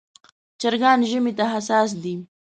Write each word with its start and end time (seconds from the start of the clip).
چرګان 0.59 0.99
ژمي 1.09 1.33
ته 1.37 1.45
حساس 1.53 1.89
دي. 2.03 2.15